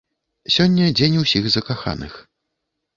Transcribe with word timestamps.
Сёння 0.55 0.89
дзень 1.01 1.21
усіх 1.27 1.43
закаханых. 1.59 2.13